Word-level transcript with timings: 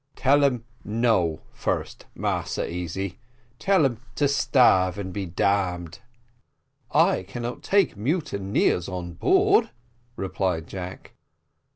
"Tell 0.15 0.43
'em 0.43 0.65
no, 0.83 1.41
first, 1.53 2.07
Massa 2.15 2.67
Easy 2.67 3.19
tell 3.59 3.85
'em 3.85 4.01
to 4.15 4.27
starve 4.27 4.97
and 4.97 5.13
be 5.13 5.27
damned." 5.27 5.99
"I 6.89 7.21
cannot 7.21 7.61
take 7.61 7.95
mutineers 7.95 8.89
on 8.89 9.13
board," 9.13 9.69
replied 10.15 10.65
Jack. 10.65 11.13